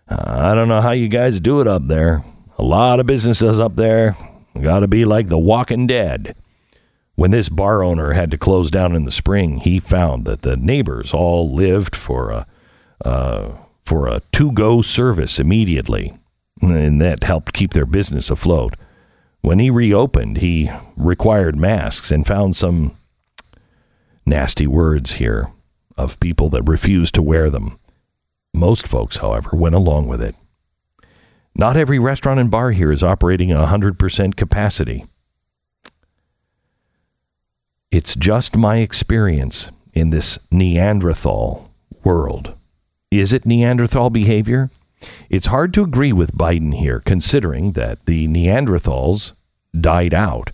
[0.09, 2.25] I don't know how you guys do it up there.
[2.59, 4.17] A lot of businesses up there
[4.61, 6.35] got to be like the walking dead.
[7.15, 10.57] When this bar owner had to close down in the spring, he found that the
[10.57, 12.47] neighbors all lived for a
[13.05, 16.15] uh, for a to-go service immediately,
[16.63, 18.75] and that helped keep their business afloat.
[19.41, 22.97] When he reopened, he required masks and found some
[24.25, 25.51] nasty words here
[25.97, 27.79] of people that refused to wear them.
[28.55, 30.37] Most folks, however, went along with it.
[31.55, 35.07] Not every restaurant and bar here is operating at 100% capacity.
[37.91, 41.71] It's just my experience in this Neanderthal
[42.03, 42.55] world.
[43.11, 44.71] Is it Neanderthal behavior?
[45.31, 49.33] It's hard to agree with Biden here, considering that the Neanderthals
[49.79, 50.51] died out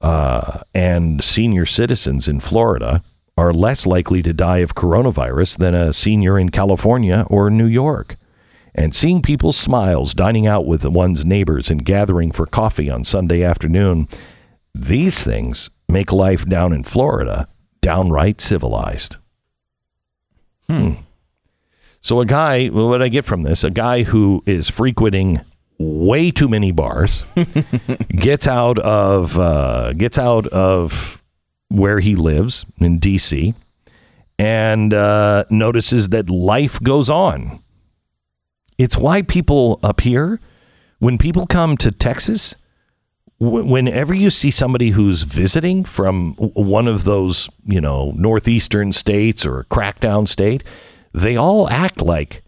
[0.00, 3.02] uh, and senior citizens in Florida
[3.36, 8.16] are less likely to die of coronavirus than a senior in California or New York.
[8.74, 13.42] And seeing people's smiles dining out with one's neighbors and gathering for coffee on Sunday
[13.42, 14.08] afternoon,
[14.74, 17.48] these things make life down in Florida
[17.80, 19.16] downright civilized.
[20.68, 20.94] Hmm.
[22.00, 25.40] So, a guy, well, what I get from this, a guy who is frequenting
[25.78, 27.24] way too many bars,
[28.08, 31.22] gets out of uh, gets out of
[31.68, 33.54] where he lives in D.C.
[34.38, 37.60] and uh, notices that life goes on.
[38.78, 40.38] It's why people up here,
[40.98, 42.54] when people come to Texas,
[43.38, 49.44] wh- whenever you see somebody who's visiting from one of those, you know, northeastern states
[49.46, 50.62] or a crackdown state,
[51.16, 52.42] they all act like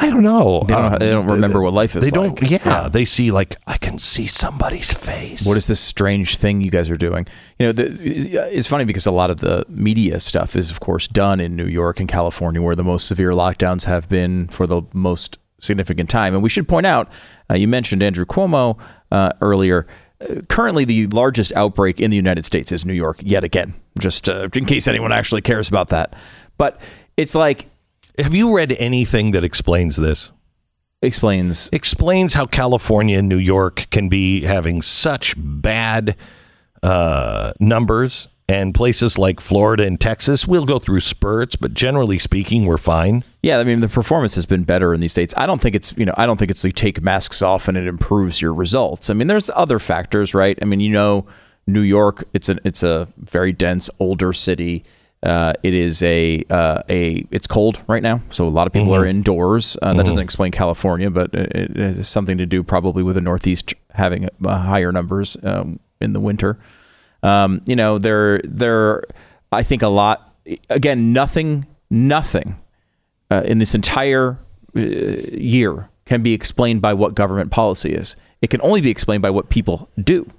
[0.00, 0.62] I don't know.
[0.68, 2.36] They don't, um, they don't remember what life is They like.
[2.36, 2.48] don't.
[2.50, 5.44] Yeah, they see like I can see somebody's face.
[5.44, 7.26] What is this strange thing you guys are doing?
[7.58, 7.84] You know, the,
[8.56, 11.66] it's funny because a lot of the media stuff is, of course, done in New
[11.66, 16.32] York and California, where the most severe lockdowns have been for the most significant time.
[16.32, 17.10] And we should point out,
[17.50, 18.78] uh, you mentioned Andrew Cuomo
[19.10, 19.88] uh, earlier.
[20.20, 24.28] Uh, currently, the largest outbreak in the United States is New York, yet again, just
[24.28, 26.14] uh, in case anyone actually cares about that.
[26.58, 26.80] But
[27.16, 27.66] it's like,
[28.18, 30.32] Have you read anything that explains this?
[31.00, 36.16] explains Explains how California and New York can be having such bad
[36.82, 42.64] uh, numbers, and places like Florida and Texas will go through spurts, but generally speaking,
[42.64, 43.22] we're fine.
[43.42, 45.34] Yeah, I mean the performance has been better in these states.
[45.36, 47.76] I don't think it's you know I don't think it's you take masks off and
[47.76, 49.10] it improves your results.
[49.10, 50.58] I mean there's other factors, right?
[50.62, 51.26] I mean you know
[51.66, 54.84] New York, it's a it's a very dense older city.
[55.22, 58.94] Uh, it is a uh, a it's cold right now, so a lot of people
[58.94, 59.76] are indoors.
[59.82, 63.20] Uh, that doesn't explain California, but it, it has something to do probably with the
[63.20, 66.56] Northeast having uh, higher numbers um, in the winter.
[67.24, 69.02] Um, you know, there there
[69.50, 70.36] I think a lot.
[70.70, 72.60] Again, nothing nothing
[73.30, 74.38] uh, in this entire
[74.76, 78.14] uh, year can be explained by what government policy is.
[78.40, 80.30] It can only be explained by what people do.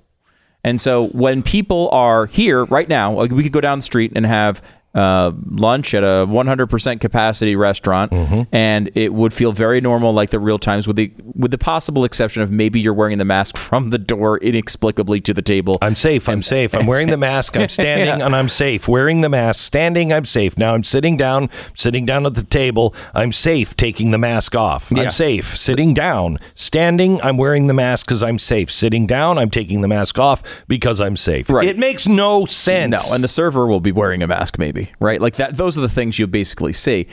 [0.64, 4.12] And so when people are here right now, like we could go down the street
[4.16, 4.62] and have
[4.96, 8.12] uh, lunch at a 100% capacity restaurant,
[8.52, 12.04] and it would feel very normal, like the real times, with the with the possible
[12.04, 15.78] exception of maybe you're wearing the mask from the door inexplicably to the table.
[15.82, 16.28] I'm safe.
[16.28, 16.74] I'm safe.
[16.74, 17.56] I'm wearing the mask.
[17.56, 18.88] I'm standing and I'm safe.
[18.88, 19.62] Wearing the mask.
[19.64, 20.12] Standing.
[20.12, 20.58] I'm safe.
[20.58, 21.50] Now I'm sitting down.
[21.76, 22.94] Sitting down at the table.
[23.14, 23.76] I'm safe.
[23.76, 24.92] Taking the mask off.
[24.94, 25.04] Yeah.
[25.04, 25.58] I'm safe.
[25.58, 26.40] Sitting down.
[26.56, 27.22] Standing.
[27.22, 28.72] I'm wearing the mask because I'm safe.
[28.72, 29.38] Sitting down.
[29.38, 31.50] I'm taking the mask off because I'm safe.
[31.50, 31.68] Right.
[31.68, 33.10] It makes no sense.
[33.10, 35.20] No, and the server will be wearing a mask, maybe, right?
[35.22, 35.56] Like that.
[35.58, 37.08] Those are the things you basically see.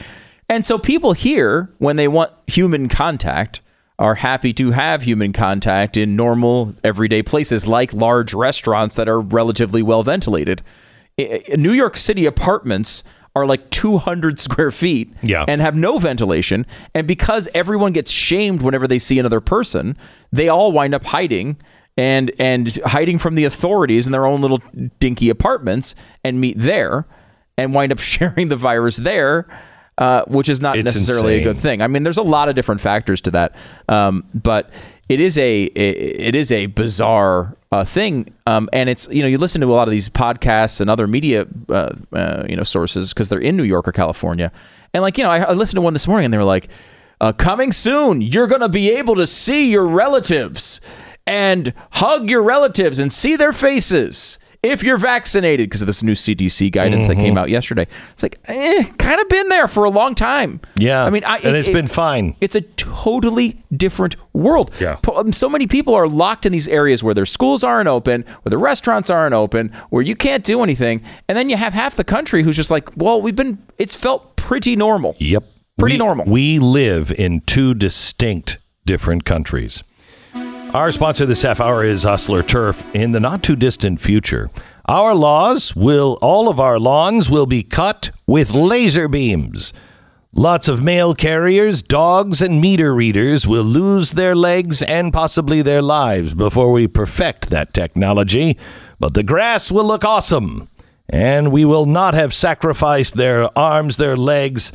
[0.48, 3.60] And so people here, when they want human contact,
[3.98, 9.20] are happy to have human contact in normal, everyday places like large restaurants that are
[9.20, 10.62] relatively well ventilated.
[11.56, 13.02] New York City apartments
[13.34, 15.44] are like 200 square feet Yeah.
[15.48, 16.66] and have no ventilation.
[16.94, 19.96] And because everyone gets shamed whenever they see another person,
[20.30, 21.56] they all wind up hiding
[21.98, 24.60] and and hiding from the authorities in their own little
[25.00, 27.06] dinky apartments and meet there.
[27.56, 29.46] And wind up sharing the virus there.
[29.98, 31.80] Uh, which is not It's necessarily a good thing.
[31.80, 33.56] I mean, there's a lot of different factors to that,
[33.88, 34.68] um, but
[35.08, 39.38] it is a it is a bizarre uh, thing, um, and it's you know you
[39.38, 43.14] listen to a lot of these podcasts and other media uh, uh, you know sources
[43.14, 44.52] because they're in New York or California,
[44.92, 46.68] and like you know I, I listened to one this morning and they were like,
[47.22, 50.78] uh, "Coming soon, you're gonna be able to see your relatives
[51.26, 54.38] and hug your relatives and see their faces."
[54.70, 57.20] If you're vaccinated, because of this new CDC guidance that Mm-hmm.
[57.22, 60.60] came out yesterday, it's like, eh, kind of been there for a long time.
[60.74, 61.04] Yeah.
[61.04, 62.36] I mean, I, and it's been fine.
[62.40, 64.70] it's a totally different world.
[64.80, 64.96] Yeah.
[65.14, 68.50] Um, So many people are locked in these areas where their schools aren't open, where
[68.50, 71.02] the restaurants aren't open, where you can't do anything.
[71.28, 74.36] And then you have half the country who's just like, well, we've been, it's felt
[74.36, 75.14] pretty normal.
[75.18, 75.44] Yep.
[75.78, 76.24] Pretty We- normal.
[76.26, 79.82] We live in two distinct different countries.
[80.76, 82.84] Our sponsor this half hour is Hustler Turf.
[82.94, 84.50] In the not too distant future,
[84.84, 89.72] our laws will, all of our lawns will be cut with laser beams.
[90.34, 95.80] Lots of mail carriers, dogs, and meter readers will lose their legs and possibly their
[95.80, 98.58] lives before we perfect that technology.
[99.00, 100.68] But the grass will look awesome,
[101.08, 104.72] and we will not have sacrificed their arms, their legs,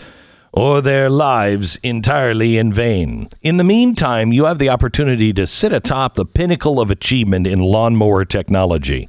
[0.53, 3.29] or their lives entirely in vain.
[3.41, 7.59] In the meantime, you have the opportunity to sit atop the pinnacle of achievement in
[7.59, 9.07] lawnmower technology.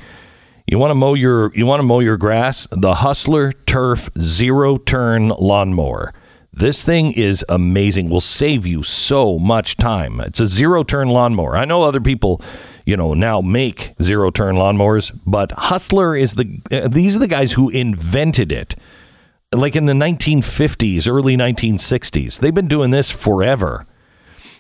[0.67, 2.69] You want to mow your you want to mow your grass?
[2.71, 6.15] The Hustler Turf Zero Turn Lawnmower.
[6.55, 8.11] This thing is amazing.
[8.11, 10.21] Will save you so much time.
[10.21, 11.57] It's a zero turn lawnmower.
[11.57, 12.43] I know other people,
[12.85, 17.29] you know, now make zero turn lawnmowers, but Hustler is the uh, these are the
[17.29, 18.77] guys who invented it
[19.53, 22.41] like in the 1950s, early 1960s.
[22.41, 23.87] They've been doing this forever.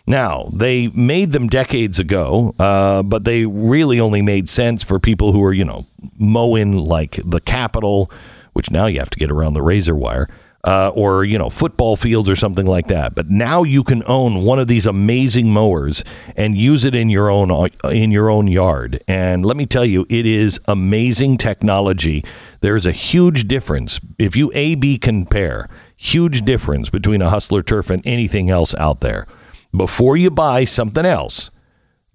[0.06, 5.32] Now, they made them decades ago, uh, but they really only made sense for people
[5.32, 5.86] who are, you know,
[6.18, 8.10] mowing like the Capitol,
[8.52, 10.28] which now you have to get around the razor wire,
[10.64, 13.14] uh, or, you know, football fields or something like that.
[13.14, 16.04] But now you can own one of these amazing mowers
[16.36, 19.02] and use it in your own in your own yard.
[19.08, 22.24] And let me tell you, it is amazing technology.
[22.60, 27.90] There's a huge difference if you A B compare, huge difference between a Hustler Turf
[27.90, 29.26] and anything else out there
[29.74, 31.50] before you buy something else,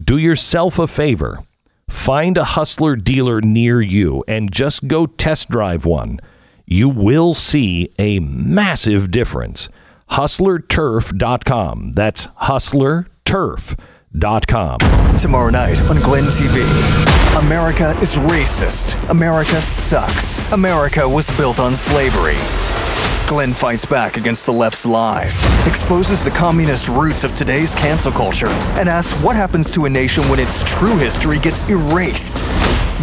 [0.01, 1.43] do yourself a favor.
[1.89, 6.19] Find a hustler dealer near you and just go test drive one.
[6.67, 9.69] You will see a massive difference.
[10.11, 11.93] HustlerTurf.com.
[11.93, 13.96] That's HustlerTurf.com.
[15.19, 16.63] Tomorrow night on Glenn TV.
[17.37, 18.97] America is racist.
[19.09, 20.39] America sucks.
[20.51, 22.37] America was built on slavery.
[23.27, 28.47] Glenn fights back against the left's lies, exposes the communist roots of today's cancel culture,
[28.79, 32.37] and asks what happens to a nation when its true history gets erased.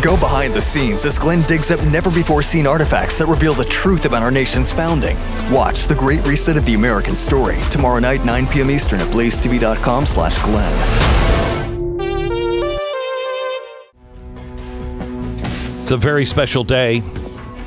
[0.03, 3.67] Go behind the scenes as Glenn digs up never before seen artifacts that reveal the
[3.67, 5.17] truth about our nation's founding.
[5.51, 8.71] Watch The Great Reset of the American Story tomorrow night, 9 p.m.
[8.71, 10.73] Eastern at blazetv.com slash Glenn.
[15.83, 17.03] It's a very special day.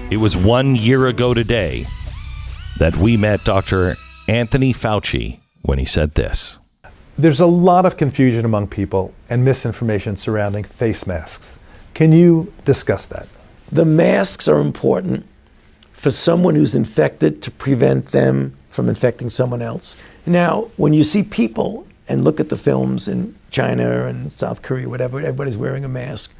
[0.09, 1.85] It was one year ago today
[2.79, 3.95] that we met Dr.
[4.27, 6.57] Anthony Fauci when he said this.
[7.17, 11.59] There's a lot of confusion among people and misinformation surrounding face masks.
[11.93, 13.27] Can you discuss that?
[13.71, 15.27] The masks are important
[15.93, 19.95] for someone who's infected to prevent them from infecting someone else.
[20.25, 24.87] Now, when you see people and look at the films in China and South Korea,
[24.89, 26.33] whatever, everybody's wearing a mask.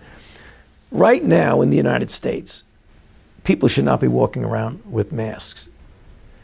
[0.92, 2.64] Right now in the United States,
[3.44, 5.68] people should not be walking around with masks.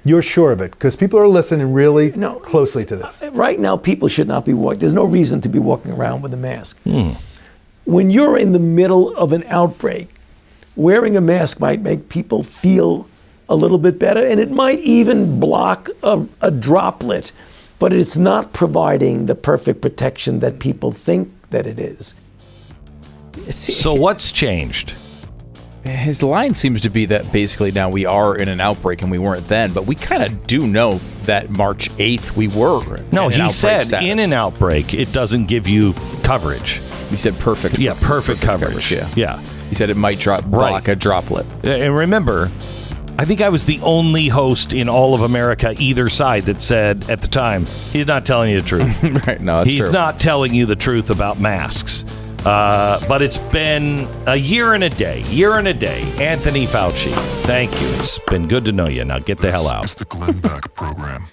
[0.05, 2.35] You're sure of it because people are listening really No.
[2.35, 3.21] closely to this.
[3.23, 4.79] Uh, right now, people should not be walking.
[4.79, 6.77] There's no reason to be walking around with a mask.
[6.83, 7.11] Hmm.
[7.85, 10.09] When you're in the middle of an outbreak,
[10.75, 13.07] wearing a mask might make people feel
[13.47, 17.31] a little bit better, and it might even block a, a droplet,
[17.83, 22.15] but it's not providing the perfect protection that people think that it is.
[23.49, 24.93] So, what's changed?
[25.83, 29.17] His line seems to be that basically now we are in an outbreak and we
[29.19, 33.03] weren't then, but we kind of do know that March 8th we were.
[33.11, 34.09] No, in an he outbreak said status.
[34.09, 35.91] in an outbreak, it doesn't give you
[36.23, 36.79] coverage.
[37.09, 37.77] He said perfect.
[37.79, 38.93] Yeah, perfect, coverage.
[38.93, 39.09] Yeah.
[39.17, 39.41] Yeah.
[39.67, 40.69] He said it might drop Right.
[40.69, 41.45] block a droplet.
[41.65, 42.49] And remember,
[43.17, 47.09] I think I was the only host in all of America, either side, that said
[47.09, 49.03] at the time, he's not telling you the truth.
[49.27, 49.39] right.
[49.39, 49.91] No, that's he's true.
[49.91, 52.05] not telling you the truth about masks.
[52.43, 56.01] Uh, but it's been a year and a day, year and a day.
[56.19, 57.87] Anthony Fauci, thank you.
[57.93, 59.05] It's been good to know you.
[59.05, 59.85] Now get the hell out.
[59.85, 61.27] It's the Glenn Beck Program.